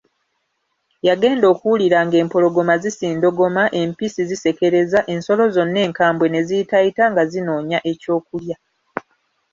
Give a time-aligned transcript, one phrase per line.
[1.07, 8.57] Yagenda okuwulira ng'empologoma zisindogoma, empisi zisekereza, ensolo zonna enkambwe ne ziyitaayita nga zinoonya ekyokulya.